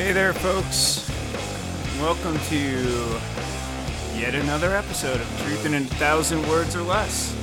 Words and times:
Hey 0.00 0.12
there, 0.12 0.32
folks. 0.32 1.06
Welcome 2.00 2.38
to 2.48 3.20
yet 4.18 4.34
another 4.34 4.74
episode 4.74 5.20
of 5.20 5.42
Truth 5.42 5.66
in 5.66 5.74
a 5.74 5.80
Thousand 5.80 6.48
Words 6.48 6.74
or 6.74 6.80
Less. 6.80 7.36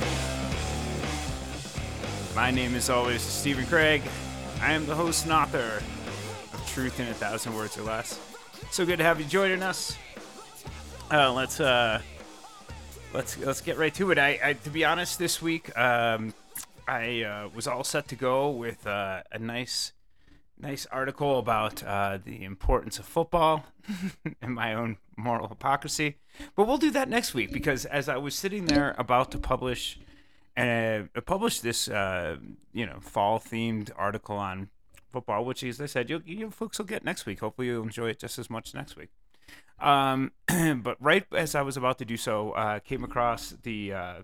My 2.34 2.50
name 2.50 2.74
is 2.74 2.90
always 2.90 3.22
Stephen 3.22 3.64
Craig. 3.64 4.02
I 4.60 4.72
am 4.72 4.86
the 4.86 4.94
host 4.96 5.22
and 5.22 5.32
author 5.34 5.80
of 6.52 6.64
Truth 6.66 6.98
in 6.98 7.06
a 7.06 7.14
Thousand 7.14 7.54
Words 7.54 7.78
or 7.78 7.82
Less. 7.82 8.20
So 8.72 8.84
good 8.84 8.98
to 8.98 9.04
have 9.04 9.20
you 9.20 9.26
joining 9.26 9.62
us. 9.62 9.96
Uh, 11.12 11.32
let's 11.32 11.60
uh, 11.60 12.02
let's 13.14 13.38
let's 13.38 13.60
get 13.60 13.78
right 13.78 13.94
to 13.94 14.10
it. 14.10 14.18
I, 14.18 14.40
I 14.42 14.52
to 14.54 14.70
be 14.70 14.84
honest, 14.84 15.20
this 15.20 15.40
week 15.40 15.78
um, 15.78 16.34
I 16.88 17.22
uh, 17.22 17.50
was 17.54 17.68
all 17.68 17.84
set 17.84 18.08
to 18.08 18.16
go 18.16 18.50
with 18.50 18.84
uh, 18.84 19.22
a 19.30 19.38
nice 19.38 19.92
nice 20.60 20.86
article 20.86 21.38
about 21.38 21.82
uh, 21.84 22.18
the 22.22 22.44
importance 22.44 22.98
of 22.98 23.04
football 23.04 23.64
and 24.42 24.54
my 24.54 24.74
own 24.74 24.96
moral 25.16 25.48
hypocrisy. 25.48 26.18
But 26.56 26.66
we'll 26.66 26.78
do 26.78 26.90
that 26.90 27.08
next 27.08 27.34
week 27.34 27.52
because 27.52 27.84
as 27.84 28.08
I 28.08 28.16
was 28.16 28.34
sitting 28.34 28.66
there 28.66 28.94
about 28.98 29.30
to 29.32 29.38
publish 29.38 29.98
and 30.56 31.08
uh, 31.16 31.20
publish 31.20 31.60
this, 31.60 31.88
uh, 31.88 32.36
you 32.72 32.84
know, 32.84 32.98
fall 33.00 33.38
themed 33.38 33.90
article 33.96 34.36
on 34.36 34.70
football, 35.08 35.44
which, 35.44 35.62
as 35.62 35.80
I 35.80 35.86
said, 35.86 36.10
you, 36.10 36.22
you 36.26 36.50
folks 36.50 36.78
will 36.78 36.86
get 36.86 37.04
next 37.04 37.26
week. 37.26 37.40
Hopefully, 37.40 37.68
you'll 37.68 37.84
enjoy 37.84 38.08
it 38.08 38.18
just 38.18 38.38
as 38.38 38.50
much 38.50 38.74
next 38.74 38.96
week. 38.96 39.10
Um, 39.80 40.32
but 40.82 40.96
right 41.00 41.24
as 41.32 41.54
I 41.54 41.62
was 41.62 41.76
about 41.76 41.98
to 41.98 42.04
do 42.04 42.16
so, 42.16 42.50
uh, 42.52 42.80
came 42.80 43.04
across 43.04 43.54
the 43.62 43.92
uh, 43.92 44.14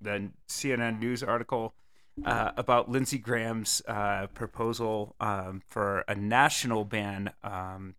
the 0.00 0.30
CNN 0.48 1.00
news 1.00 1.22
article 1.22 1.74
uh, 2.24 2.52
about 2.56 2.90
Lindsey 2.90 3.18
Graham's 3.18 3.82
uh, 3.86 4.26
proposal 4.28 5.14
um, 5.20 5.62
for 5.66 6.04
a 6.08 6.14
national 6.14 6.84
ban 6.84 7.32
um, 7.42 7.94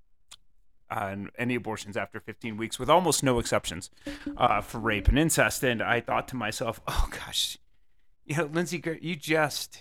on 0.90 1.30
any 1.38 1.56
abortions 1.56 1.96
after 1.96 2.20
15 2.20 2.58
weeks, 2.58 2.80
with 2.80 2.90
almost 2.90 3.24
no 3.24 3.40
exceptions 3.40 3.90
uh, 4.38 4.62
for 4.62 4.80
rape 4.80 5.08
and 5.08 5.20
incest. 5.20 5.64
And 5.64 5.82
I 5.82 6.02
thought 6.02 6.28
to 6.30 6.36
myself, 6.36 6.82
oh 6.88 7.08
gosh, 7.12 7.58
you 8.26 8.38
know, 8.38 8.46
Lindsey, 8.46 8.82
you 9.02 9.16
just, 9.16 9.80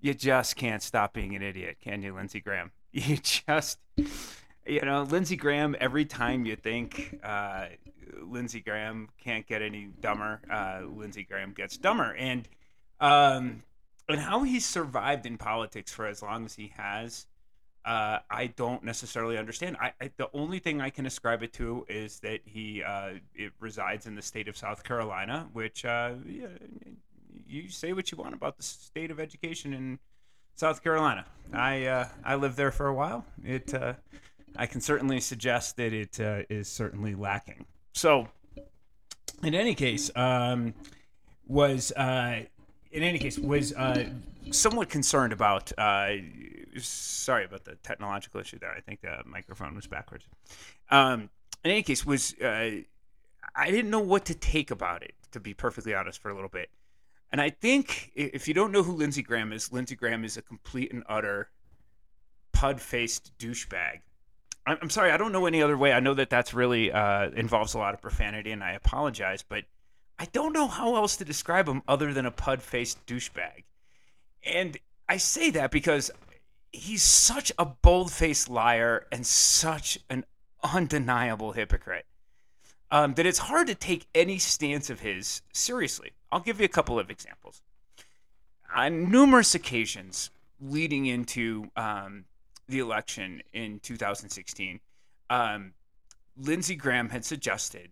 you 0.00 0.14
just 0.14 0.56
can't 0.56 0.82
stop 0.82 1.12
being 1.14 1.34
an 1.34 1.42
idiot, 1.42 1.78
can 1.82 2.02
you, 2.02 2.14
Lindsey 2.14 2.40
Graham? 2.40 2.72
You 2.92 3.18
just, 3.18 3.78
you 4.66 4.80
know, 4.80 5.02
Lindsey 5.02 5.36
Graham. 5.36 5.76
Every 5.78 6.06
time 6.06 6.46
you 6.46 6.56
think 6.56 7.18
uh, 7.22 7.66
Lindsey 8.22 8.60
Graham 8.60 9.10
can't 9.22 9.46
get 9.46 9.60
any 9.60 9.88
dumber, 10.00 10.40
uh, 10.50 10.80
Lindsey 10.86 11.22
Graham 11.22 11.52
gets 11.52 11.76
dumber, 11.76 12.14
and 12.14 12.48
um, 13.00 13.62
and 14.08 14.20
how 14.20 14.42
he's 14.42 14.64
survived 14.64 15.26
in 15.26 15.36
politics 15.36 15.92
for 15.92 16.06
as 16.06 16.22
long 16.22 16.44
as 16.44 16.54
he 16.54 16.72
has, 16.76 17.26
uh, 17.84 18.18
I 18.30 18.48
don't 18.48 18.82
necessarily 18.82 19.38
understand. 19.38 19.76
I, 19.80 19.92
I, 20.00 20.10
the 20.16 20.28
only 20.32 20.58
thing 20.58 20.80
I 20.80 20.90
can 20.90 21.06
ascribe 21.06 21.42
it 21.42 21.52
to 21.54 21.86
is 21.88 22.18
that 22.20 22.40
he 22.44 22.82
uh, 22.82 23.10
it 23.34 23.52
resides 23.60 24.06
in 24.06 24.16
the 24.16 24.22
state 24.22 24.48
of 24.48 24.56
South 24.56 24.82
Carolina, 24.82 25.48
which 25.52 25.84
uh, 25.84 26.14
you 27.46 27.68
say 27.68 27.92
what 27.92 28.10
you 28.10 28.18
want 28.18 28.34
about 28.34 28.56
the 28.56 28.62
state 28.64 29.10
of 29.10 29.20
education 29.20 29.72
in 29.72 29.98
South 30.54 30.82
Carolina. 30.82 31.26
I 31.52 31.86
uh, 31.86 32.08
I 32.24 32.34
lived 32.34 32.56
there 32.56 32.72
for 32.72 32.88
a 32.88 32.94
while. 32.94 33.24
It 33.44 33.72
uh, 33.72 33.94
I 34.56 34.66
can 34.66 34.80
certainly 34.80 35.20
suggest 35.20 35.76
that 35.76 35.92
it 35.92 36.18
uh, 36.18 36.42
is 36.48 36.68
certainly 36.68 37.14
lacking. 37.14 37.66
So, 37.92 38.28
in 39.44 39.54
any 39.54 39.74
case, 39.74 40.10
um, 40.16 40.74
was 41.46 41.92
uh, 41.92 42.40
in 42.96 43.02
any 43.02 43.18
case 43.18 43.38
was 43.38 43.74
uh, 43.74 44.08
somewhat 44.50 44.88
concerned 44.88 45.32
about. 45.32 45.70
Uh, 45.78 46.12
sorry 46.78 47.44
about 47.44 47.64
the 47.64 47.76
technological 47.82 48.40
issue 48.40 48.58
there. 48.58 48.72
I 48.72 48.80
think 48.80 49.02
the 49.02 49.18
microphone 49.26 49.74
was 49.74 49.86
backwards. 49.86 50.24
Um, 50.90 51.28
in 51.62 51.70
any 51.72 51.82
case, 51.82 52.06
was 52.06 52.34
uh, 52.40 52.70
I 53.54 53.70
didn't 53.70 53.90
know 53.90 54.00
what 54.00 54.24
to 54.26 54.34
take 54.34 54.70
about 54.70 55.02
it. 55.02 55.12
To 55.32 55.40
be 55.40 55.52
perfectly 55.52 55.94
honest, 55.94 56.20
for 56.20 56.30
a 56.30 56.34
little 56.34 56.48
bit. 56.48 56.70
And 57.30 57.40
I 57.40 57.50
think 57.50 58.12
if 58.14 58.48
you 58.48 58.54
don't 58.54 58.72
know 58.72 58.82
who 58.82 58.92
Lindsey 58.92 59.22
Graham 59.22 59.52
is, 59.52 59.70
Lindsey 59.70 59.94
Graham 59.94 60.24
is 60.24 60.38
a 60.38 60.42
complete 60.42 60.90
and 60.92 61.02
utter 61.06 61.50
pud 62.52 62.80
faced 62.80 63.36
douchebag. 63.38 64.00
I'm, 64.66 64.90
sorry, 64.90 65.12
I 65.12 65.16
don't 65.16 65.30
know 65.32 65.46
any 65.46 65.62
other 65.62 65.76
way. 65.76 65.92
I 65.92 66.00
know 66.00 66.14
that 66.14 66.30
that's 66.30 66.54
really 66.54 66.90
uh, 66.90 67.30
involves 67.30 67.74
a 67.74 67.78
lot 67.78 67.94
of 67.94 68.00
profanity, 68.00 68.50
and 68.50 68.64
I 68.64 68.72
apologize, 68.72 69.44
but 69.46 69.64
I 70.18 70.26
don't 70.26 70.52
know 70.52 70.66
how 70.66 70.96
else 70.96 71.16
to 71.18 71.24
describe 71.24 71.68
him 71.68 71.82
other 71.86 72.12
than 72.12 72.26
a 72.26 72.30
pud 72.30 72.62
faced 72.62 73.04
douchebag. 73.06 73.64
And 74.44 74.78
I 75.08 75.18
say 75.18 75.50
that 75.50 75.70
because 75.70 76.10
he's 76.72 77.02
such 77.02 77.52
a 77.58 77.64
bold 77.64 78.12
faced 78.12 78.48
liar 78.48 79.06
and 79.12 79.26
such 79.26 79.98
an 80.08 80.24
undeniable 80.62 81.52
hypocrite 81.52 82.06
um, 82.90 83.14
that 83.14 83.26
it's 83.26 83.38
hard 83.38 83.66
to 83.66 83.74
take 83.74 84.06
any 84.14 84.38
stance 84.38 84.90
of 84.90 85.00
his 85.00 85.42
seriously. 85.52 86.12
I'll 86.30 86.40
give 86.40 86.60
you 86.60 86.64
a 86.64 86.68
couple 86.68 86.98
of 86.98 87.10
examples. 87.10 87.62
On 88.74 89.10
numerous 89.10 89.54
occasions 89.54 90.30
leading 90.60 91.06
into 91.06 91.70
um, 91.76 92.24
the 92.68 92.78
election 92.78 93.42
in 93.52 93.80
2016, 93.80 94.80
um, 95.30 95.72
Lindsey 96.36 96.74
Graham 96.74 97.08
had 97.10 97.24
suggested, 97.24 97.90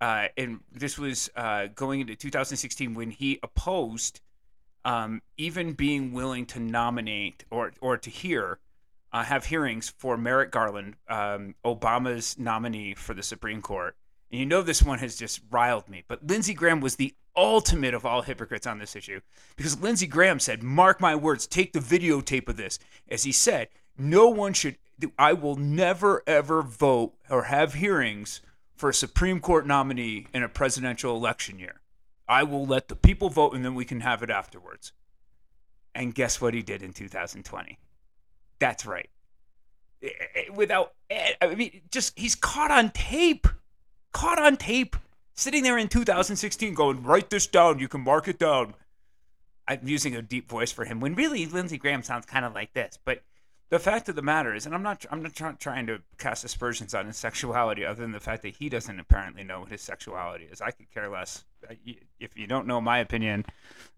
uh, 0.00 0.28
and 0.36 0.60
this 0.72 0.98
was 0.98 1.30
uh, 1.36 1.66
going 1.74 2.00
into 2.00 2.14
2016 2.14 2.94
when 2.94 3.10
he 3.10 3.38
opposed 3.42 4.20
um, 4.84 5.22
even 5.36 5.72
being 5.72 6.12
willing 6.12 6.46
to 6.46 6.60
nominate 6.60 7.44
or 7.50 7.72
or 7.80 7.96
to 7.96 8.10
hear 8.10 8.58
uh, 9.12 9.24
have 9.24 9.46
hearings 9.46 9.88
for 9.96 10.16
Merrick 10.16 10.50
Garland, 10.50 10.96
um, 11.08 11.54
Obama's 11.64 12.38
nominee 12.38 12.94
for 12.94 13.14
the 13.14 13.22
Supreme 13.22 13.62
Court. 13.62 13.96
And 14.30 14.38
you 14.38 14.46
know 14.46 14.62
this 14.62 14.82
one 14.82 14.98
has 14.98 15.16
just 15.16 15.40
riled 15.50 15.88
me, 15.88 16.04
but 16.06 16.26
Lindsey 16.26 16.54
Graham 16.54 16.80
was 16.80 16.96
the 16.96 17.14
ultimate 17.34 17.94
of 17.94 18.04
all 18.04 18.22
hypocrites 18.22 18.66
on 18.66 18.78
this 18.78 18.94
issue 18.94 19.20
because 19.56 19.80
Lindsey 19.80 20.06
Graham 20.06 20.38
said, 20.38 20.62
"Mark 20.62 21.00
my 21.00 21.16
words, 21.16 21.46
take 21.46 21.72
the 21.72 21.80
videotape 21.80 22.48
of 22.48 22.56
this." 22.56 22.78
As 23.08 23.24
he 23.24 23.32
said, 23.32 23.68
no 23.96 24.28
one 24.28 24.52
should. 24.52 24.76
I 25.18 25.32
will 25.32 25.56
never 25.56 26.22
ever 26.26 26.62
vote 26.62 27.14
or 27.30 27.44
have 27.44 27.74
hearings 27.74 28.40
for 28.78 28.88
a 28.88 28.94
Supreme 28.94 29.40
Court 29.40 29.66
nominee 29.66 30.28
in 30.32 30.42
a 30.42 30.48
presidential 30.48 31.16
election 31.16 31.58
year. 31.58 31.80
I 32.28 32.44
will 32.44 32.64
let 32.64 32.88
the 32.88 32.94
people 32.94 33.28
vote 33.28 33.54
and 33.54 33.64
then 33.64 33.74
we 33.74 33.84
can 33.84 34.00
have 34.00 34.22
it 34.22 34.30
afterwards. 34.30 34.92
And 35.94 36.14
guess 36.14 36.40
what 36.40 36.54
he 36.54 36.62
did 36.62 36.82
in 36.82 36.92
2020? 36.92 37.78
That's 38.60 38.86
right. 38.86 39.08
Eh, 40.02 40.08
eh, 40.08 40.24
eh, 40.36 40.42
without, 40.54 40.92
I 41.10 41.54
mean, 41.56 41.80
just 41.90 42.16
he's 42.16 42.36
caught 42.36 42.70
on 42.70 42.90
tape, 42.90 43.48
caught 44.12 44.38
on 44.38 44.56
tape, 44.56 44.94
sitting 45.34 45.64
there 45.64 45.76
in 45.76 45.88
2016 45.88 46.74
going, 46.74 47.02
write 47.02 47.30
this 47.30 47.48
down. 47.48 47.80
You 47.80 47.88
can 47.88 48.02
mark 48.02 48.28
it 48.28 48.38
down. 48.38 48.74
I'm 49.66 49.80
using 49.88 50.14
a 50.14 50.22
deep 50.22 50.48
voice 50.48 50.70
for 50.70 50.84
him 50.84 51.00
when 51.00 51.14
really 51.14 51.46
Lindsey 51.46 51.78
Graham 51.78 52.02
sounds 52.02 52.26
kind 52.26 52.44
of 52.44 52.54
like 52.54 52.74
this. 52.74 52.98
But 53.04 53.22
the 53.70 53.78
fact 53.78 54.08
of 54.08 54.16
the 54.16 54.22
matter 54.22 54.54
is, 54.54 54.64
and 54.64 54.74
I'm 54.74 54.82
not, 54.82 55.04
I'm 55.10 55.22
not 55.22 55.34
try, 55.34 55.52
trying 55.52 55.86
to 55.88 56.00
cast 56.16 56.44
aspersions 56.44 56.94
on 56.94 57.06
his 57.06 57.16
sexuality, 57.16 57.84
other 57.84 58.00
than 58.00 58.12
the 58.12 58.20
fact 58.20 58.42
that 58.42 58.56
he 58.56 58.68
doesn't 58.68 58.98
apparently 58.98 59.44
know 59.44 59.60
what 59.60 59.70
his 59.70 59.82
sexuality 59.82 60.48
is. 60.50 60.60
I 60.60 60.70
could 60.70 60.90
care 60.92 61.08
less. 61.08 61.44
If 62.18 62.36
you 62.36 62.46
don't 62.46 62.66
know 62.66 62.80
my 62.80 62.98
opinion 62.98 63.44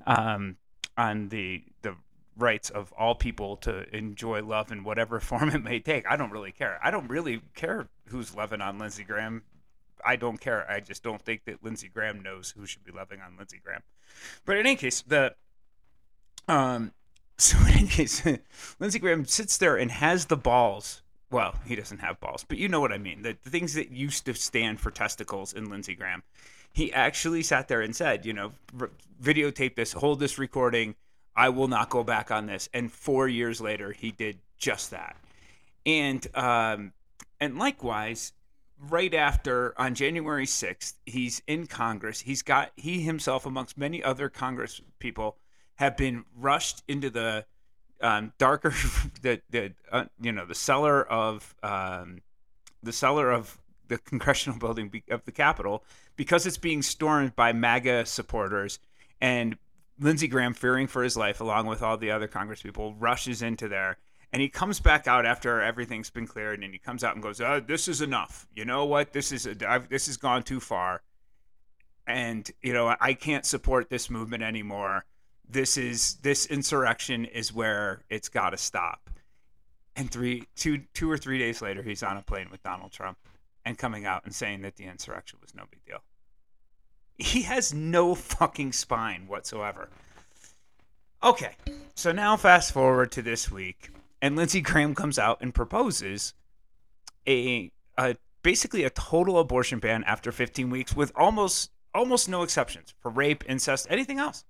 um, 0.07 0.57
on 0.97 1.29
the 1.29 1.63
the 1.83 1.95
rights 2.37 2.71
of 2.71 2.93
all 2.93 3.15
people 3.15 3.57
to 3.59 3.85
enjoy 3.95 4.43
love 4.43 4.73
in 4.73 4.83
whatever 4.83 5.21
form 5.21 5.51
it 5.51 5.63
may 5.63 5.79
take, 5.79 6.05
I 6.11 6.17
don't 6.17 6.31
really 6.33 6.53
care. 6.53 6.81
I 6.83 6.91
don't 6.91 7.09
really 7.09 7.43
care 7.55 7.89
who's 8.07 8.35
loving 8.35 8.61
on 8.61 8.79
Lindsey 8.79 9.05
Graham. 9.05 9.43
I 10.05 10.17
don't 10.17 10.41
care. 10.41 10.69
I 10.69 10.81
just 10.81 11.03
don't 11.03 11.23
think 11.23 11.45
that 11.45 11.63
Lindsey 11.63 11.89
Graham 11.89 12.23
knows 12.23 12.55
who 12.57 12.67
should 12.67 12.83
be 12.83 12.91
loving 12.91 13.21
on 13.21 13.37
Lindsey 13.37 13.61
Graham. 13.63 13.83
But 14.45 14.57
in 14.57 14.67
any 14.67 14.77
case, 14.77 15.03
the 15.03 15.35
um, 16.49 16.93
so 17.41 17.59
in 17.67 17.73
any 17.73 17.89
case, 17.89 18.23
Lindsey 18.81 18.99
Graham 18.99 19.25
sits 19.25 19.57
there 19.57 19.77
and 19.77 19.91
has 19.91 20.27
the 20.27 20.37
balls. 20.37 21.03
Well, 21.31 21.55
he 21.65 21.77
doesn't 21.77 21.99
have 21.99 22.21
balls, 22.21 22.45
but 22.47 22.59
you 22.59 22.69
know 22.69 22.81
what 22.81 22.93
I 22.93 22.99
mean. 22.99 23.23
The, 23.23 23.37
the 23.43 23.51
things 23.51 23.75
that 23.75 23.91
used 23.91 24.27
to 24.27 24.35
stand 24.35 24.81
for 24.81 24.91
testicles 24.91 25.53
in 25.53 25.71
Lindsey 25.71 25.95
Graham. 25.95 26.23
He 26.73 26.93
actually 26.93 27.43
sat 27.43 27.69
there 27.69 27.81
and 27.81 27.95
said, 27.95 28.27
you 28.27 28.33
know, 28.33 28.53
videotape 29.23 29.75
this, 29.75 29.93
hold 29.93 30.21
this 30.21 30.39
recording. 30.39 30.95
I 31.35 31.49
will 31.49 31.69
not 31.69 31.89
go 31.89 32.05
back 32.05 32.31
on 32.31 32.47
this. 32.47 32.69
And 32.75 32.93
four 32.93 33.29
years 33.29 33.61
later, 33.61 33.93
he 33.93 34.11
did 34.11 34.39
just 34.59 34.91
that. 34.91 35.17
And 35.87 36.27
um, 36.37 36.93
and 37.41 37.59
likewise, 37.59 38.33
right 38.89 39.15
after 39.15 39.75
on 39.81 39.95
January 39.95 40.47
sixth, 40.47 40.99
he's 41.07 41.43
in 41.47 41.67
Congress. 41.67 42.21
He's 42.21 42.43
got 42.43 42.73
he 42.77 43.01
himself, 43.01 43.47
amongst 43.47 43.79
many 43.79 44.03
other 44.03 44.29
Congress 44.29 44.81
people, 44.99 45.37
have 45.81 45.97
been 45.97 46.25
rushed 46.37 46.83
into 46.87 47.09
the 47.11 47.45
um, 48.03 48.33
darker 48.39 48.71
the 49.23 49.41
the 49.51 49.73
uh, 49.91 50.05
you 50.21 50.31
know 50.31 50.45
the 50.45 50.55
cellar 50.55 51.03
of 51.03 51.55
um, 51.63 52.21
the 52.83 52.93
cellar 52.93 53.33
of 53.33 53.59
the 53.89 53.99
congressional 54.11 54.59
building 54.59 55.03
of 55.11 55.25
the 55.25 55.33
Capitol 55.33 55.83
because 56.17 56.47
it's 56.47 56.59
being 56.59 56.83
stormed 56.83 57.35
by 57.35 57.53
MAGA 57.53 58.07
supporters 58.07 58.79
and 59.21 59.57
Lindsey 59.99 60.29
Graham, 60.29 60.55
fearing 60.55 60.87
for 60.87 61.03
his 61.03 61.17
life, 61.17 61.41
along 61.41 61.67
with 61.67 61.83
all 61.83 61.97
the 61.97 62.11
other 62.11 62.29
Congress 62.29 62.63
people, 62.63 62.95
rushes 62.95 63.43
into 63.43 63.69
there 63.69 63.99
And 64.33 64.41
he 64.41 64.49
comes 64.49 64.81
back 64.81 65.07
out 65.07 65.27
after 65.27 65.61
everything's 65.61 66.09
been 66.11 66.27
cleared, 66.27 66.63
and 66.63 66.73
he 66.73 66.79
comes 66.79 67.03
out 67.03 67.15
and 67.15 67.23
goes, 67.23 67.41
uh, 67.41 67.61
"This 67.67 67.89
is 67.89 68.01
enough. 68.03 68.47
You 68.55 68.65
know 68.67 68.85
what? 68.85 69.13
This 69.13 69.33
is 69.33 69.47
a, 69.47 69.57
I've, 69.69 69.89
this 69.89 70.07
has 70.07 70.19
gone 70.19 70.43
too 70.43 70.61
far, 70.61 71.03
and 72.07 72.51
you 72.63 72.73
know 72.73 72.95
I 73.01 73.15
can't 73.15 73.47
support 73.47 73.89
this 73.91 74.11
movement 74.11 74.43
anymore. 74.43 75.05
This 75.53 75.77
is 75.77 76.15
this 76.23 76.47
insurrection 76.47 77.25
is 77.25 77.53
where 77.53 78.03
it's 78.09 78.29
got 78.29 78.51
to 78.51 78.57
stop." 78.57 79.11
And 79.97 80.11
three, 80.11 80.45
two, 80.57 80.85
two 80.95 81.11
or 81.11 81.19
three 81.19 81.39
days 81.39 81.61
later, 81.61 81.83
he's 81.83 82.03
on 82.03 82.17
a 82.17 82.23
plane 82.23 82.49
with 82.51 82.63
Donald 82.63 82.93
Trump 82.93 83.19
and 83.65 83.77
coming 83.77 84.07
out 84.07 84.25
and 84.25 84.35
saying 84.35 84.63
that 84.63 84.77
the 84.77 84.85
insurrection 84.85 85.39
was 85.43 85.55
no 85.55 85.65
big 85.71 85.85
deal. 85.85 86.03
He 87.19 87.43
has 87.43 87.75
no 87.75 88.15
fucking 88.15 88.73
spine 88.73 89.27
whatsoever. 89.27 89.91
Okay, 91.23 91.55
so 91.95 92.13
now 92.13 92.37
fast 92.37 92.73
forward 92.73 93.13
to 93.13 93.21
this 93.21 93.51
week, 93.51 93.91
and 94.23 94.37
Lindsey 94.37 94.63
Graham 94.63 94.95
comes 94.95 95.19
out 95.19 95.39
and 95.43 95.55
proposes 95.55 96.33
a, 97.29 97.71
a 97.99 98.17
basically 98.43 98.85
a 98.85 98.91
total 98.91 99.39
abortion 99.39 99.81
ban 99.81 100.03
after 100.05 100.33
15 100.33 100.71
weeks, 100.71 100.97
with 100.97 101.13
almost 101.15 101.71
almost 101.95 102.29
no 102.29 102.43
exceptions 102.43 102.95
for 103.01 103.11
rape, 103.11 103.45
incest, 103.47 103.87
anything 103.91 104.19
else. 104.19 104.45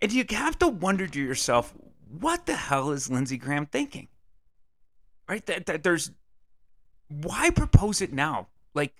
And 0.00 0.12
you 0.12 0.24
have 0.30 0.58
to 0.58 0.68
wonder 0.68 1.06
to 1.06 1.20
yourself, 1.20 1.74
what 2.20 2.46
the 2.46 2.54
hell 2.54 2.90
is 2.90 3.10
Lindsey 3.10 3.36
Graham 3.36 3.66
thinking? 3.66 4.08
Right? 5.28 5.44
That, 5.46 5.66
that 5.66 5.82
there's 5.82 6.10
why 7.08 7.50
propose 7.50 8.02
it 8.02 8.12
now? 8.12 8.48
Like, 8.74 8.92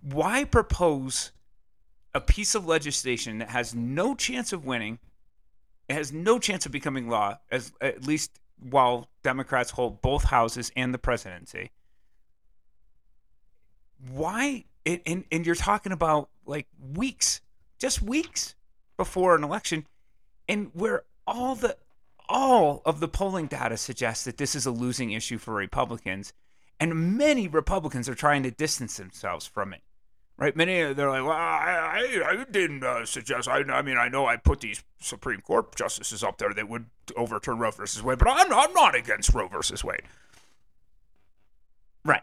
why 0.00 0.44
propose 0.44 1.32
a 2.14 2.20
piece 2.20 2.54
of 2.54 2.66
legislation 2.66 3.38
that 3.38 3.50
has 3.50 3.74
no 3.74 4.14
chance 4.14 4.52
of 4.52 4.64
winning, 4.64 4.98
it 5.88 5.94
has 5.94 6.12
no 6.12 6.38
chance 6.38 6.64
of 6.66 6.72
becoming 6.72 7.08
law, 7.08 7.38
as 7.50 7.72
at 7.80 8.06
least 8.06 8.40
while 8.58 9.08
Democrats 9.22 9.70
hold 9.72 10.00
both 10.00 10.24
houses 10.24 10.72
and 10.76 10.94
the 10.94 10.98
presidency. 10.98 11.70
Why? 14.10 14.64
And, 14.84 15.24
and 15.30 15.44
you're 15.44 15.54
talking 15.54 15.92
about 15.92 16.30
like 16.46 16.66
weeks, 16.94 17.40
just 17.78 18.00
weeks 18.00 18.54
before 18.96 19.34
an 19.34 19.44
election, 19.44 19.86
and 20.48 20.70
where 20.74 21.04
all 21.26 21.54
the 21.54 21.76
all 22.28 22.82
of 22.84 23.00
the 23.00 23.08
polling 23.08 23.46
data 23.46 23.76
suggests 23.76 24.24
that 24.24 24.36
this 24.36 24.54
is 24.54 24.66
a 24.66 24.70
losing 24.70 25.12
issue 25.12 25.38
for 25.38 25.54
Republicans, 25.54 26.32
and 26.80 27.16
many 27.16 27.46
Republicans 27.46 28.08
are 28.08 28.14
trying 28.14 28.42
to 28.42 28.50
distance 28.50 28.96
themselves 28.96 29.46
from 29.46 29.72
it 29.72 29.82
right? 30.38 30.56
Many 30.56 30.92
they're 30.92 31.10
like, 31.10 31.22
well, 31.22 31.32
I, 31.32 32.08
I, 32.24 32.30
I 32.30 32.44
didn't 32.50 32.84
uh, 32.84 33.04
suggest. 33.04 33.48
I, 33.48 33.58
I 33.60 33.82
mean, 33.82 33.96
I 33.96 34.08
know 34.08 34.26
I 34.26 34.36
put 34.36 34.60
these 34.60 34.82
Supreme 35.00 35.40
Court 35.40 35.74
justices 35.74 36.22
up 36.22 36.38
there 36.38 36.52
that 36.52 36.68
would 36.68 36.86
overturn 37.16 37.58
Roe 37.58 37.70
versus 37.70 38.02
Wade, 38.02 38.18
but 38.18 38.28
I'm 38.28 38.52
I'm 38.52 38.72
not 38.72 38.94
against 38.94 39.32
Roe 39.34 39.48
versus 39.48 39.82
Wade. 39.82 40.02
Right, 42.04 42.22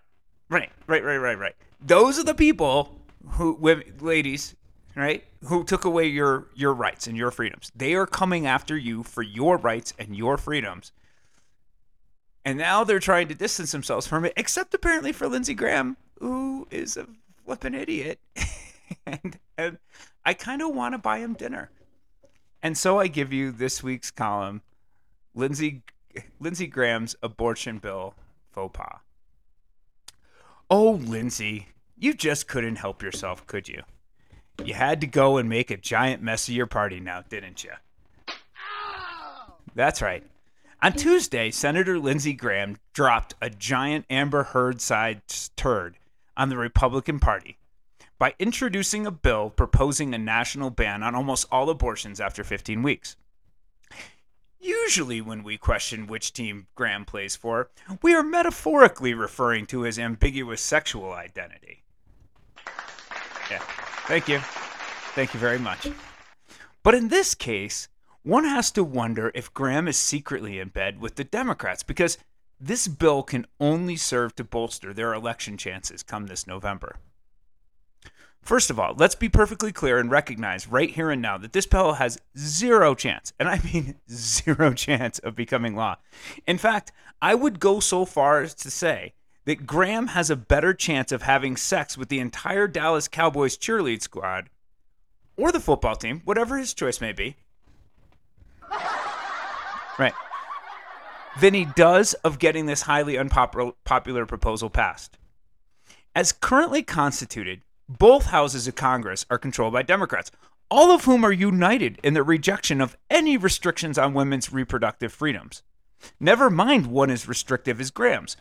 right, 0.50 0.70
right, 0.88 1.04
right, 1.04 1.18
right, 1.18 1.38
right. 1.38 1.56
Those 1.82 2.18
are 2.18 2.24
the 2.24 2.36
people 2.36 3.00
who, 3.32 3.54
women, 3.56 3.94
ladies, 4.00 4.56
right, 5.02 5.24
who 5.46 5.64
took 5.64 5.86
away 5.86 6.08
your 6.08 6.48
your 6.54 6.74
rights 6.74 7.08
and 7.08 7.18
your 7.18 7.32
freedoms. 7.32 7.72
They 7.76 7.96
are 7.96 8.06
coming 8.06 8.46
after 8.46 8.78
you 8.78 9.04
for 9.04 9.24
your 9.24 9.58
rights 9.58 9.94
and 9.98 10.16
your 10.16 10.38
freedoms. 10.38 10.92
And 12.46 12.58
now 12.58 12.84
they're 12.84 13.00
trying 13.00 13.30
to 13.30 13.36
distance 13.36 13.72
themselves 13.72 14.06
from 14.06 14.26
it, 14.26 14.34
except 14.36 14.74
apparently 14.74 15.14
for 15.14 15.28
Lindsey 15.28 15.54
Graham, 15.54 15.98
who 16.20 16.68
is 16.70 16.98
a 16.98 17.08
flipping 17.46 17.74
idiot. 17.74 18.20
and, 19.06 19.40
and 19.58 19.78
I 20.26 20.34
kind 20.34 20.62
of 20.62 20.76
want 20.76 20.94
to 20.94 20.98
buy 20.98 21.20
him 21.20 21.34
dinner. 21.34 21.70
And 22.62 22.78
so 22.78 23.00
I 23.00 23.08
give 23.08 23.32
you 23.32 23.52
this 23.52 23.82
week's 23.82 24.12
column 24.12 24.62
Lindsey, 25.34 25.84
Lindsey 26.40 26.68
Graham's 26.68 27.16
abortion 27.24 27.80
bill 27.80 28.14
faux 28.52 28.78
pas. 28.78 29.00
Oh, 30.70 30.92
Lindsey, 30.92 31.68
you 31.98 32.14
just 32.14 32.48
couldn't 32.48 32.78
help 32.78 33.02
yourself, 33.02 33.46
could 33.48 33.68
you? 33.68 33.84
You 34.64 34.74
had 34.74 35.02
to 35.02 35.08
go 35.08 35.38
and 35.38 35.50
make 35.50 35.72
a 35.72 35.78
giant 35.78 36.22
mess 36.22 36.48
of 36.48 36.54
your 36.54 36.68
party 36.68 37.00
now, 37.00 37.24
didn't 37.28 37.64
you? 37.64 37.72
That's 39.76 40.02
right. 40.02 40.24
On 40.82 40.92
Tuesday, 40.92 41.50
Senator 41.50 41.98
Lindsey 41.98 42.34
Graham 42.34 42.78
dropped 42.94 43.36
a 43.42 43.50
giant 43.50 44.06
Amber 44.10 44.44
Heard 44.44 44.82
sized 44.82 45.56
turd 45.56 45.98
on 46.36 46.50
the 46.50 46.58
Republican 46.58 47.20
Party 47.20 47.58
by 48.20 48.36
introducing 48.38 49.06
a 49.06 49.12
bill 49.12 49.50
proposing 49.50 50.14
a 50.14 50.18
national 50.18 50.70
ban 50.70 51.02
on 51.04 51.16
almost 51.16 51.48
all 51.52 51.70
abortions 51.70 52.20
after 52.20 52.44
15 52.44 52.84
weeks. 52.84 53.16
Usually, 54.60 55.20
when 55.20 55.44
we 55.44 55.58
question 55.58 56.08
which 56.08 56.32
team 56.32 56.68
Graham 56.76 57.04
plays 57.04 57.36
for, 57.36 57.70
we 58.02 58.14
are 58.14 58.24
metaphorically 58.24 59.14
referring 59.14 59.66
to 59.68 59.82
his 59.82 60.00
ambiguous 60.00 60.62
sexual 60.62 61.12
identity. 61.12 61.84
Yeah, 63.52 63.62
thank 64.08 64.28
you. 64.28 64.40
Thank 65.16 65.34
you 65.34 65.40
very 65.40 65.60
much. 65.60 65.88
But 66.84 66.96
in 66.96 67.08
this 67.08 67.36
case, 67.36 67.88
one 68.24 68.46
has 68.46 68.72
to 68.72 68.84
wonder 68.84 69.32
if 69.36 69.54
Graham 69.54 69.88
is 69.88 69.98
secretly 69.98 70.60
in 70.60 70.70
bed 70.70 71.00
with 71.00 71.16
the 71.16 71.24
Democrats 71.24 71.84
because 71.84 72.18
this 72.60 72.88
bill 72.88 73.24
can 73.24 73.46
only 73.60 73.96
serve 73.96 74.36
to 74.36 74.44
bolster 74.44 74.94
their 74.94 75.14
election 75.14 75.58
chances 75.58 76.04
come 76.04 76.28
this 76.28 76.48
November. 76.48 76.96
First 78.42 78.70
of 78.70 78.78
all, 78.78 78.94
let's 78.98 79.16
be 79.16 79.30
perfectly 79.30 79.72
clear 79.72 80.00
and 80.00 80.12
recognize 80.12 80.68
right 80.68 80.90
here 80.90 81.10
and 81.10 81.22
now 81.22 81.38
that 81.38 81.54
this 81.54 81.66
bill 81.66 81.94
has 81.94 82.20
zero 82.38 82.94
chance, 82.94 83.32
and 83.40 83.48
I 83.48 83.60
mean 83.64 83.96
zero 84.12 84.74
chance 84.74 85.20
of 85.20 85.36
becoming 85.36 85.76
law. 85.76 85.98
In 86.46 86.58
fact, 86.58 86.92
I 87.22 87.36
would 87.36 87.60
go 87.60 87.80
so 87.80 88.04
far 88.04 88.42
as 88.42 88.54
to 88.56 88.70
say 88.70 89.14
that 89.46 89.68
Graham 89.68 90.08
has 90.08 90.30
a 90.30 90.36
better 90.36 90.74
chance 90.74 91.12
of 91.12 91.24
having 91.24 91.58
sex 91.58 91.98
with 91.98 92.10
the 92.10 92.20
entire 92.20 92.68
Dallas 92.68 93.08
Cowboys 93.08 93.58
cheerlead 93.58 94.02
squad 94.02 94.50
or 95.38 95.52
the 95.52 95.60
football 95.60 95.96
team, 95.96 96.22
whatever 96.26 96.58
his 96.58 96.74
choice 96.74 97.02
may 97.02 97.12
be. 97.12 97.36
Right 100.00 100.14
than 101.40 101.54
he 101.54 101.66
does 101.66 102.14
of 102.16 102.40
getting 102.40 102.66
this 102.66 102.84
highly 102.84 103.18
unpopular 103.18 104.26
proposal 104.26 104.70
passed. 104.70 105.18
As 106.16 106.32
currently 106.32 106.84
constituted, 106.84 107.62
both 107.90 108.26
houses 108.26 108.68
of 108.68 108.76
Congress 108.76 109.26
are 109.30 109.38
controlled 109.38 109.74
by 109.74 109.82
Democrats, 109.82 110.32
all 110.70 110.92
of 110.92 111.06
whom 111.06 111.24
are 111.24 111.32
united 111.32 112.00
in 112.04 112.14
their 112.14 112.24
rejection 112.24 112.82
of 112.82 112.98
any 113.10 113.38
restrictions 113.38 113.98
on 113.98 114.14
women's 114.14 114.54
reproductive 114.54 115.12
freedoms. 115.12 115.64
Never 116.20 116.50
mind 116.50 116.88
one 116.88 117.10
as 117.10 117.28
restrictive 117.28 117.80
as 117.80 117.92
Graham's, 117.92 118.38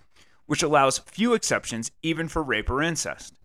which 0.53 0.63
allows 0.63 0.99
few 0.99 1.33
exceptions 1.33 1.91
even 2.03 2.29
for 2.29 2.43
rape 2.43 2.69
or 2.69 2.83
incest. 2.83 3.39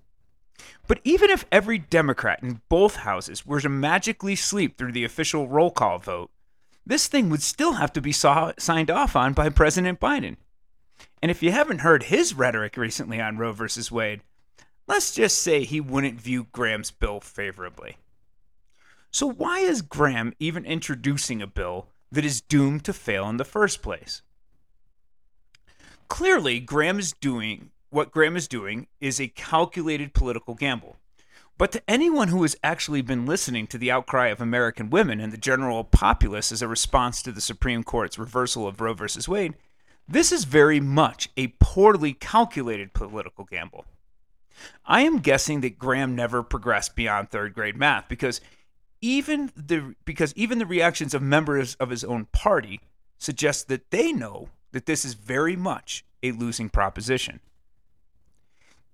But 0.88 1.00
even 1.06 1.30
if 1.30 1.46
every 1.54 1.78
Democrat 1.78 2.44
in 2.44 2.60
both 2.68 2.98
houses 2.98 3.46
were 3.46 3.62
to 3.62 3.70
magically 3.70 4.36
sleep 4.36 4.78
through 4.78 4.92
the 4.92 5.06
official 5.06 5.48
roll 5.48 5.72
call 5.72 6.00
vote, 6.00 6.32
this 6.86 7.08
thing 7.08 7.30
would 7.30 7.42
still 7.42 7.76
have 7.76 7.94
to 7.94 8.02
be 8.02 8.12
saw, 8.12 8.52
signed 8.60 8.92
off 8.92 9.16
on 9.16 9.32
by 9.32 9.48
President 9.48 10.02
Biden. 10.02 10.36
And 11.22 11.32
if 11.32 11.42
you 11.42 11.54
haven't 11.54 11.80
heard 11.80 12.04
his 12.04 12.34
rhetoric 12.34 12.76
recently 12.76 13.22
on 13.22 13.38
Roe 13.38 13.54
versus 13.54 13.90
Wade, 13.90 14.20
let's 14.86 15.16
just 15.16 15.40
say 15.40 15.64
he 15.64 15.80
wouldn't 15.80 16.20
view 16.20 16.48
Graham's 16.52 16.92
bill 16.92 17.22
favorably. 17.22 17.96
So, 19.12 19.28
why 19.32 19.60
is 19.60 19.82
Graham 19.82 20.34
even 20.40 20.66
introducing 20.66 21.42
a 21.42 21.48
bill 21.48 21.88
that 22.12 22.26
is 22.26 22.42
doomed 22.42 22.84
to 22.84 22.92
fail 22.92 23.30
in 23.30 23.38
the 23.38 23.46
first 23.46 23.82
place? 23.82 24.24
Clearly, 26.08 26.60
Graham 26.60 27.00
is 27.00 27.14
doing 27.14 27.72
what 27.90 28.12
Graham 28.12 28.36
is 28.36 28.48
doing 28.48 28.88
is 29.00 29.20
a 29.20 29.28
calculated 29.30 30.14
political 30.14 30.56
gamble. 30.56 30.98
But 31.58 31.72
to 31.72 31.82
anyone 31.88 32.28
who 32.28 32.44
has 32.44 32.56
actually 32.64 33.02
been 33.02 33.26
listening 33.26 33.66
to 33.68 33.78
the 33.78 33.90
outcry 33.90 34.28
of 34.28 34.42
American 34.42 34.90
women 34.90 35.20
and 35.20 35.34
the 35.34 35.38
general 35.38 35.84
populace 35.84 36.52
as 36.52 36.62
a 36.62 36.68
response 36.68 37.22
to 37.24 37.32
the 37.32 37.42
Supreme 37.42 37.84
Court's 37.84 38.20
reversal 38.20 38.68
of 38.68 38.80
Roe 38.80 38.94
v. 38.94 39.06
Wade, 39.28 39.56
this 40.08 40.32
is 40.32 40.44
very 40.44 40.80
much 40.80 41.30
a 41.36 41.56
poorly 41.60 42.14
calculated 42.14 42.94
political 42.94 43.44
gamble. 43.44 43.86
I 44.86 45.02
am 45.02 45.20
guessing 45.20 45.62
that 45.62 45.80
Graham 45.80 46.16
never 46.16 46.44
progressed 46.44 46.96
beyond 46.96 47.30
third 47.30 47.54
grade 47.54 47.76
math 47.76 48.08
because 48.08 48.42
even 49.02 49.52
the 49.56 49.96
because 50.06 50.34
even 50.36 50.58
the 50.60 50.66
reactions 50.66 51.14
of 51.14 51.22
members 51.22 51.76
of 51.76 51.90
his 51.90 52.04
own 52.04 52.26
party 52.26 52.82
suggest 53.18 53.68
that 53.68 53.92
they 53.92 54.12
know 54.12 54.50
that 54.72 54.86
this 54.86 55.06
is 55.06 55.14
very 55.14 55.56
much 55.56 56.06
a 56.24 56.32
losing 56.32 56.70
proposition. 56.70 57.40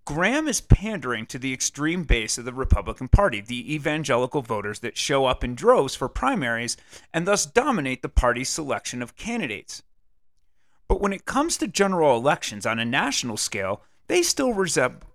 Graham 0.06 0.50
is 0.50 0.60
pandering 0.60 1.25
to 1.27 1.39
the 1.39 1.53
extreme 1.53 2.03
base 2.03 2.38
of 2.38 2.44
the 2.44 2.51
Republican 2.51 3.08
Party, 3.08 3.39
the 3.39 3.74
evangelical 3.74 4.42
voters 4.42 4.80
that 4.80 4.98
show 4.98 5.25
up 5.25 5.46
in 5.46 5.56
droves 5.56 5.96
for 5.96 6.10
primaries 6.10 6.75
and 7.13 7.25
thus 7.25 7.46
dominate 7.46 8.01
the 8.01 8.10
party's 8.10 8.50
selection 8.50 9.01
of 9.01 9.15
candidates. 9.15 9.82
But 10.89 11.00
when 11.00 11.13
it 11.13 11.25
comes 11.25 11.56
to 11.58 11.68
general 11.68 12.18
elections 12.18 12.65
on 12.65 12.80
a 12.80 12.86
national 12.86 13.38
scale, 13.38 13.82
they 14.08 14.24
still, 14.24 14.53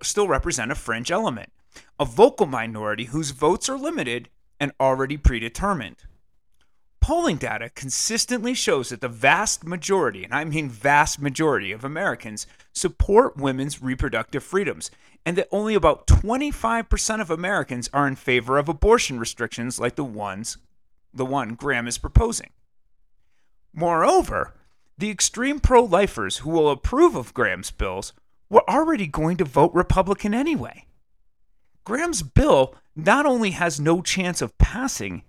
still 0.03 0.27
represent 0.27 0.73
a 0.73 0.75
fringe 0.75 1.11
element, 1.11 1.53
a 2.01 2.07
vocal 2.07 2.47
minority 2.47 3.05
whose 3.05 3.31
votes 3.31 3.69
are 3.69 3.77
limited 3.77 4.31
and 4.59 4.73
already 4.81 5.19
predetermined. 5.19 5.99
Polling 7.09 7.39
data 7.39 7.71
consistently 7.75 8.53
shows 8.53 8.91
that 8.91 9.01
the 9.01 9.09
vast 9.09 9.65
majority, 9.65 10.25
and 10.25 10.35
I 10.35 10.45
mean 10.45 10.69
vast 10.69 11.19
majority, 11.19 11.73
of 11.73 11.83
Americans 11.83 12.47
support 12.75 13.39
women's 13.39 13.81
reproductive 13.81 14.45
freedoms, 14.45 14.91
and 15.25 15.35
that 15.39 15.49
only 15.51 15.75
about 15.75 16.07
25% 16.07 17.23
of 17.23 17.31
Americans 17.31 17.89
are 17.95 18.07
in 18.07 18.15
favor 18.15 18.59
of 18.59 18.69
abortion 18.69 19.19
restrictions 19.19 19.81
like 19.81 19.95
the 19.95 20.05
ones 20.05 20.59
the 21.15 21.25
one 21.25 21.55
Graham 21.55 21.89
is 21.89 21.97
proposing. 21.97 22.51
Moreover, 23.73 24.53
the 24.99 25.09
extreme 25.09 25.61
pro 25.61 25.83
lifers 25.83 26.39
who 26.39 26.51
will 26.51 26.69
approve 26.69 27.17
of 27.17 27.33
Graham's 27.33 27.71
bills 27.71 28.13
were 28.51 28.69
already 28.69 29.07
going 29.07 29.39
to 29.39 29.47
vote 29.47 29.73
Republican 29.73 30.35
anyway. 30.35 30.85
Graham's 31.85 32.23
bill 32.23 32.75
not 32.95 33.25
only 33.25 33.53
has 33.53 33.81
no 33.81 34.03
chance 34.03 34.43
of 34.43 34.59
passing, 34.59 35.23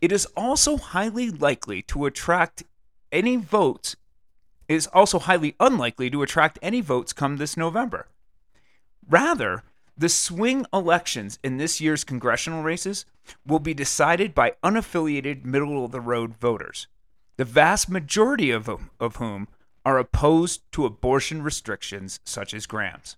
it 0.00 0.12
is 0.12 0.26
also 0.36 0.76
highly 0.76 1.30
likely 1.30 1.82
to 1.82 2.06
attract 2.06 2.64
any 3.12 3.36
votes. 3.36 3.96
It 4.68 4.74
is 4.74 4.86
also 4.88 5.18
highly 5.18 5.54
unlikely 5.60 6.10
to 6.10 6.22
attract 6.22 6.58
any 6.60 6.80
votes 6.80 7.12
come 7.12 7.36
this 7.36 7.56
November. 7.56 8.08
Rather, 9.08 9.62
the 9.96 10.08
swing 10.08 10.66
elections 10.72 11.38
in 11.42 11.56
this 11.56 11.80
year's 11.80 12.04
congressional 12.04 12.62
races 12.62 13.06
will 13.46 13.58
be 13.58 13.74
decided 13.74 14.34
by 14.34 14.54
unaffiliated 14.62 15.44
middle 15.44 15.84
of 15.84 15.92
the 15.92 16.00
road 16.00 16.36
voters, 16.36 16.86
the 17.36 17.44
vast 17.44 17.88
majority 17.88 18.50
of, 18.50 18.68
of 19.00 19.16
whom 19.16 19.48
are 19.84 19.98
opposed 19.98 20.60
to 20.72 20.84
abortion 20.84 21.42
restrictions 21.42 22.20
such 22.24 22.52
as 22.52 22.66
Graham's. 22.66 23.16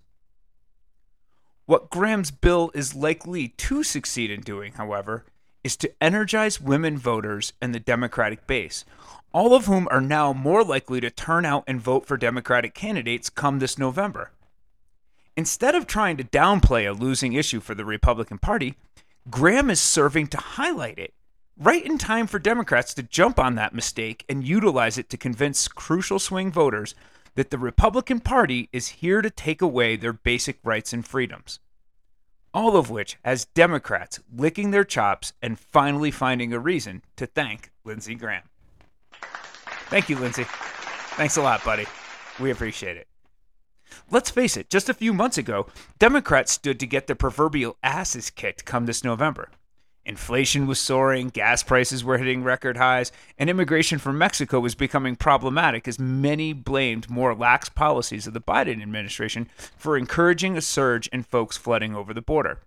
What 1.66 1.90
Graham's 1.90 2.30
bill 2.30 2.70
is 2.74 2.94
likely 2.94 3.48
to 3.48 3.82
succeed 3.82 4.30
in 4.30 4.40
doing, 4.40 4.72
however, 4.74 5.24
is 5.64 5.76
to 5.76 5.92
energize 6.00 6.60
women 6.60 6.96
voters 6.96 7.52
and 7.60 7.74
the 7.74 7.80
Democratic 7.80 8.46
base, 8.46 8.84
all 9.32 9.54
of 9.54 9.66
whom 9.66 9.88
are 9.90 10.00
now 10.00 10.32
more 10.32 10.64
likely 10.64 11.00
to 11.00 11.10
turn 11.10 11.44
out 11.44 11.64
and 11.66 11.80
vote 11.80 12.06
for 12.06 12.16
Democratic 12.16 12.74
candidates 12.74 13.30
come 13.30 13.58
this 13.58 13.78
November. 13.78 14.30
Instead 15.36 15.74
of 15.74 15.86
trying 15.86 16.16
to 16.16 16.24
downplay 16.24 16.88
a 16.88 16.92
losing 16.92 17.32
issue 17.32 17.60
for 17.60 17.74
the 17.74 17.84
Republican 17.84 18.38
Party, 18.38 18.74
Graham 19.30 19.70
is 19.70 19.80
serving 19.80 20.26
to 20.28 20.38
highlight 20.38 20.98
it, 20.98 21.14
right 21.56 21.84
in 21.84 21.98
time 21.98 22.26
for 22.26 22.38
Democrats 22.38 22.94
to 22.94 23.02
jump 23.02 23.38
on 23.38 23.54
that 23.54 23.74
mistake 23.74 24.24
and 24.28 24.46
utilize 24.46 24.98
it 24.98 25.10
to 25.10 25.16
convince 25.16 25.68
crucial 25.68 26.18
swing 26.18 26.50
voters 26.50 26.94
that 27.34 27.50
the 27.50 27.58
Republican 27.58 28.18
Party 28.18 28.68
is 28.72 28.88
here 28.88 29.22
to 29.22 29.30
take 29.30 29.62
away 29.62 29.94
their 29.94 30.12
basic 30.12 30.58
rights 30.64 30.92
and 30.92 31.06
freedoms. 31.06 31.60
All 32.54 32.76
of 32.76 32.90
which 32.90 33.18
has 33.24 33.44
Democrats 33.44 34.20
licking 34.34 34.70
their 34.70 34.84
chops 34.84 35.32
and 35.42 35.58
finally 35.58 36.10
finding 36.10 36.52
a 36.52 36.58
reason 36.58 37.02
to 37.16 37.26
thank 37.26 37.70
Lindsey 37.84 38.14
Graham. 38.14 38.44
Thank 39.90 40.08
you, 40.08 40.18
Lindsey. 40.18 40.44
Thanks 41.16 41.36
a 41.36 41.42
lot, 41.42 41.64
buddy. 41.64 41.86
We 42.40 42.50
appreciate 42.50 42.96
it. 42.96 43.06
Let's 44.10 44.30
face 44.30 44.56
it, 44.56 44.70
just 44.70 44.88
a 44.88 44.94
few 44.94 45.12
months 45.12 45.38
ago, 45.38 45.66
Democrats 45.98 46.52
stood 46.52 46.78
to 46.80 46.86
get 46.86 47.06
their 47.06 47.16
proverbial 47.16 47.76
asses 47.82 48.30
kicked 48.30 48.64
come 48.64 48.86
this 48.86 49.04
November. 49.04 49.50
Inflation 50.08 50.66
was 50.66 50.80
soaring, 50.80 51.28
gas 51.28 51.62
prices 51.62 52.02
were 52.02 52.16
hitting 52.16 52.42
record 52.42 52.78
highs, 52.78 53.12
and 53.36 53.50
immigration 53.50 53.98
from 53.98 54.16
Mexico 54.16 54.58
was 54.58 54.74
becoming 54.74 55.16
problematic 55.16 55.86
as 55.86 55.98
many 55.98 56.54
blamed 56.54 57.10
more 57.10 57.34
lax 57.34 57.68
policies 57.68 58.26
of 58.26 58.32
the 58.32 58.40
Biden 58.40 58.80
administration 58.80 59.50
for 59.76 59.98
encouraging 59.98 60.56
a 60.56 60.62
surge 60.62 61.08
in 61.08 61.22
folks 61.22 61.58
flooding 61.58 61.94
over 61.94 62.14
the 62.14 62.22
border. 62.22 62.60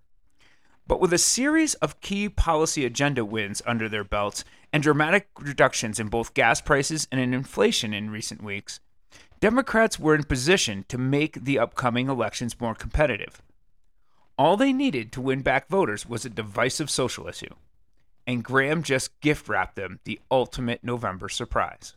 But 0.85 1.01
with 1.01 1.11
a 1.13 1.17
series 1.17 1.73
of 1.75 1.99
key 1.99 2.29
policy 2.29 2.85
agenda 2.85 3.25
wins 3.25 3.63
under 3.65 3.89
their 3.89 4.03
belts 4.03 4.43
and 4.71 4.83
dramatic 4.83 5.27
reductions 5.39 5.99
in 5.99 6.09
both 6.09 6.35
gas 6.35 6.61
prices 6.61 7.07
and 7.11 7.19
in 7.19 7.33
inflation 7.33 7.91
in 7.91 8.11
recent 8.11 8.43
weeks, 8.43 8.79
Democrats 9.39 9.97
were 9.97 10.13
in 10.13 10.25
position 10.25 10.85
to 10.89 10.99
make 10.99 11.43
the 11.43 11.57
upcoming 11.57 12.07
elections 12.07 12.61
more 12.61 12.75
competitive. 12.75 13.41
All 14.37 14.57
they 14.57 14.73
needed 14.73 15.11
to 15.11 15.21
win 15.21 15.41
back 15.41 15.67
voters 15.67 16.07
was 16.07 16.25
a 16.25 16.29
divisive 16.29 16.89
social 16.89 17.27
issue, 17.27 17.53
and 18.25 18.43
Graham 18.43 18.83
just 18.83 19.19
gift 19.21 19.47
wrapped 19.47 19.75
them 19.75 19.99
the 20.03 20.19
ultimate 20.31 20.83
November 20.83 21.29
surprise. 21.29 21.95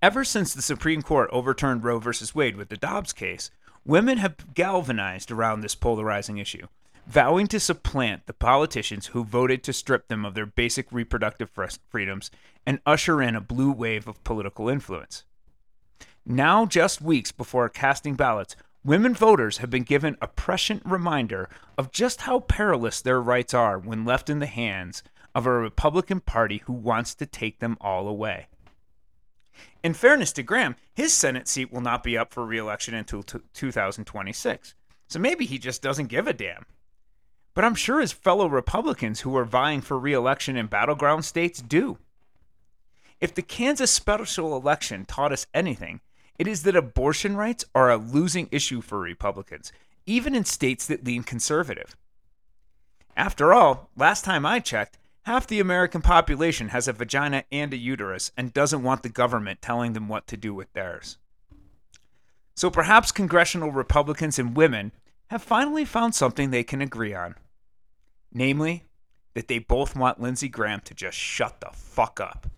Ever 0.00 0.24
since 0.24 0.52
the 0.52 0.62
Supreme 0.62 1.02
Court 1.02 1.30
overturned 1.32 1.84
Roe 1.84 1.98
v. 1.98 2.10
Wade 2.34 2.56
with 2.56 2.68
the 2.68 2.76
Dobbs 2.76 3.12
case, 3.12 3.50
women 3.84 4.18
have 4.18 4.54
galvanized 4.54 5.30
around 5.30 5.60
this 5.60 5.74
polarizing 5.74 6.38
issue, 6.38 6.66
vowing 7.06 7.46
to 7.48 7.60
supplant 7.60 8.26
the 8.26 8.32
politicians 8.32 9.08
who 9.08 9.24
voted 9.24 9.62
to 9.62 9.72
strip 9.72 10.08
them 10.08 10.24
of 10.24 10.34
their 10.34 10.46
basic 10.46 10.90
reproductive 10.90 11.50
freedoms 11.88 12.30
and 12.66 12.80
usher 12.86 13.20
in 13.20 13.36
a 13.36 13.40
blue 13.40 13.70
wave 13.70 14.08
of 14.08 14.22
political 14.24 14.68
influence. 14.68 15.24
Now, 16.24 16.66
just 16.66 17.02
weeks 17.02 17.32
before 17.32 17.68
casting 17.68 18.14
ballots, 18.14 18.54
Women 18.84 19.14
voters 19.14 19.58
have 19.58 19.70
been 19.70 19.84
given 19.84 20.16
a 20.20 20.26
prescient 20.26 20.82
reminder 20.84 21.48
of 21.78 21.92
just 21.92 22.22
how 22.22 22.40
perilous 22.40 23.00
their 23.00 23.20
rights 23.20 23.54
are 23.54 23.78
when 23.78 24.04
left 24.04 24.28
in 24.28 24.40
the 24.40 24.46
hands 24.46 25.04
of 25.36 25.46
a 25.46 25.52
Republican 25.52 26.18
Party 26.18 26.58
who 26.64 26.72
wants 26.72 27.14
to 27.14 27.26
take 27.26 27.60
them 27.60 27.76
all 27.80 28.08
away. 28.08 28.48
In 29.84 29.94
fairness 29.94 30.32
to 30.32 30.42
Graham, 30.42 30.74
his 30.92 31.12
Senate 31.12 31.46
seat 31.46 31.72
will 31.72 31.80
not 31.80 32.02
be 32.02 32.18
up 32.18 32.34
for 32.34 32.44
reelection 32.44 32.94
until 32.94 33.22
t- 33.22 33.38
2026, 33.52 34.74
so 35.06 35.18
maybe 35.18 35.44
he 35.44 35.58
just 35.58 35.80
doesn't 35.80 36.08
give 36.08 36.26
a 36.26 36.32
damn. 36.32 36.66
But 37.54 37.64
I'm 37.64 37.76
sure 37.76 38.00
his 38.00 38.12
fellow 38.12 38.48
Republicans 38.48 39.20
who 39.20 39.36
are 39.36 39.44
vying 39.44 39.80
for 39.80 39.96
reelection 39.96 40.56
in 40.56 40.66
battleground 40.66 41.24
states 41.24 41.62
do. 41.62 41.98
If 43.20 43.32
the 43.32 43.42
Kansas 43.42 43.92
special 43.92 44.56
election 44.56 45.04
taught 45.04 45.32
us 45.32 45.46
anything, 45.54 46.00
it 46.42 46.48
is 46.48 46.64
that 46.64 46.74
abortion 46.74 47.36
rights 47.36 47.64
are 47.72 47.88
a 47.88 47.96
losing 47.96 48.48
issue 48.50 48.80
for 48.80 48.98
Republicans, 48.98 49.70
even 50.06 50.34
in 50.34 50.44
states 50.44 50.88
that 50.88 51.04
lean 51.04 51.22
conservative. 51.22 51.96
After 53.16 53.52
all, 53.52 53.90
last 53.96 54.24
time 54.24 54.44
I 54.44 54.58
checked, 54.58 54.98
half 55.22 55.46
the 55.46 55.60
American 55.60 56.02
population 56.02 56.70
has 56.70 56.88
a 56.88 56.92
vagina 56.92 57.44
and 57.52 57.72
a 57.72 57.76
uterus 57.76 58.32
and 58.36 58.52
doesn't 58.52 58.82
want 58.82 59.04
the 59.04 59.08
government 59.08 59.62
telling 59.62 59.92
them 59.92 60.08
what 60.08 60.26
to 60.26 60.36
do 60.36 60.52
with 60.52 60.72
theirs. 60.72 61.16
So 62.56 62.70
perhaps 62.70 63.12
congressional 63.12 63.70
Republicans 63.70 64.36
and 64.36 64.56
women 64.56 64.90
have 65.28 65.44
finally 65.44 65.84
found 65.84 66.16
something 66.16 66.50
they 66.50 66.64
can 66.64 66.82
agree 66.82 67.14
on. 67.14 67.36
Namely, 68.32 68.82
that 69.34 69.46
they 69.46 69.60
both 69.60 69.94
want 69.94 70.20
Lindsey 70.20 70.48
Graham 70.48 70.80
to 70.86 70.92
just 70.92 71.16
shut 71.16 71.60
the 71.60 71.70
fuck 71.72 72.18
up. 72.18 72.48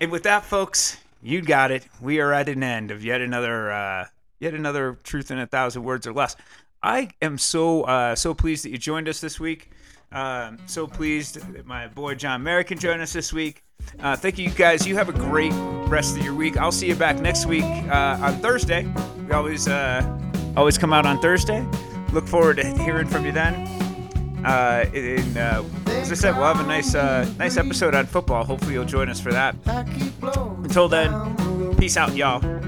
And 0.00 0.10
with 0.10 0.24
that, 0.24 0.44
folks, 0.44 0.96
you 1.24 1.40
got 1.40 1.70
it. 1.70 1.86
We 2.00 2.20
are 2.20 2.32
at 2.32 2.48
an 2.48 2.62
end 2.62 2.90
of 2.90 3.02
yet 3.02 3.20
another 3.20 3.72
uh, 3.72 4.06
yet 4.38 4.54
another 4.54 4.98
truth 5.02 5.30
in 5.30 5.38
a 5.38 5.46
thousand 5.46 5.82
words 5.82 6.06
or 6.06 6.12
less. 6.12 6.36
I 6.82 7.08
am 7.22 7.38
so 7.38 7.82
uh, 7.84 8.14
so 8.14 8.34
pleased 8.34 8.64
that 8.64 8.70
you 8.70 8.78
joined 8.78 9.08
us 9.08 9.20
this 9.20 9.40
week. 9.40 9.70
Um, 10.12 10.58
so 10.66 10.86
pleased 10.86 11.36
that 11.54 11.66
my 11.66 11.88
boy 11.88 12.14
John 12.14 12.42
Merrick 12.42 12.68
can 12.68 12.78
join 12.78 13.00
us 13.00 13.12
this 13.12 13.32
week. 13.32 13.64
Uh, 13.98 14.14
thank 14.14 14.38
you 14.38 14.50
guys. 14.50 14.86
You 14.86 14.96
have 14.96 15.08
a 15.08 15.12
great 15.12 15.52
rest 15.88 16.16
of 16.16 16.22
your 16.22 16.34
week. 16.34 16.58
I'll 16.58 16.70
see 16.70 16.86
you 16.86 16.94
back 16.94 17.18
next 17.18 17.46
week 17.46 17.64
uh, 17.64 18.18
on 18.20 18.38
Thursday. 18.38 18.86
We 19.26 19.32
always 19.32 19.66
uh, 19.66 20.20
always 20.56 20.76
come 20.76 20.92
out 20.92 21.06
on 21.06 21.20
Thursday. 21.20 21.66
Look 22.12 22.28
forward 22.28 22.58
to 22.58 22.66
hearing 22.82 23.08
from 23.08 23.24
you 23.24 23.32
then. 23.32 23.54
Uh, 24.44 24.84
and, 24.94 25.38
uh, 25.38 25.64
as 25.86 26.12
I 26.12 26.14
said, 26.14 26.36
we'll 26.36 26.44
have 26.44 26.60
a 26.60 26.68
nice 26.68 26.92
nice 27.38 27.56
episode 27.56 27.94
on 27.94 28.04
football. 28.04 28.44
Hopefully, 28.44 28.74
you'll 28.74 28.84
join 28.84 29.08
us 29.08 29.18
for 29.18 29.32
that. 29.32 29.56
Until 30.74 30.88
then, 30.88 31.76
peace 31.76 31.96
out, 31.96 32.16
y'all. 32.16 32.63